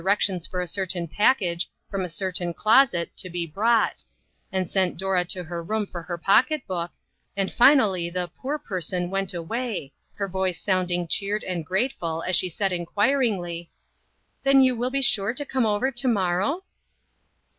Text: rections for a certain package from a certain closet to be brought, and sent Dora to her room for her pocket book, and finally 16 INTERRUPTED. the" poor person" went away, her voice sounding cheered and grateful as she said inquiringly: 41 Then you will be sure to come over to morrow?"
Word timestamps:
rections 0.03 0.47
for 0.47 0.61
a 0.61 0.65
certain 0.65 1.07
package 1.07 1.69
from 1.87 2.01
a 2.03 2.09
certain 2.09 2.55
closet 2.55 3.15
to 3.15 3.29
be 3.29 3.45
brought, 3.45 4.03
and 4.51 4.67
sent 4.67 4.97
Dora 4.97 5.25
to 5.25 5.43
her 5.43 5.61
room 5.61 5.85
for 5.85 6.01
her 6.01 6.17
pocket 6.17 6.65
book, 6.65 6.89
and 7.37 7.53
finally 7.53 8.07
16 8.07 8.09
INTERRUPTED. 8.19 8.33
the" 8.35 8.41
poor 8.41 8.57
person" 8.57 9.09
went 9.11 9.35
away, 9.35 9.93
her 10.15 10.27
voice 10.27 10.59
sounding 10.59 11.07
cheered 11.07 11.43
and 11.43 11.63
grateful 11.67 12.23
as 12.23 12.35
she 12.35 12.49
said 12.49 12.73
inquiringly: 12.73 13.69
41 14.41 14.41
Then 14.43 14.63
you 14.65 14.75
will 14.75 14.89
be 14.89 15.03
sure 15.03 15.35
to 15.35 15.45
come 15.45 15.67
over 15.67 15.91
to 15.91 16.07
morrow?" 16.07 16.63